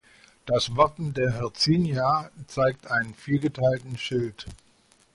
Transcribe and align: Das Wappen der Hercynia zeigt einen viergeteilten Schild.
Das 0.47 0.75
Wappen 0.75 1.13
der 1.13 1.31
Hercynia 1.31 2.31
zeigt 2.47 2.89
einen 2.89 3.13
viergeteilten 3.13 3.99
Schild. 3.99 4.47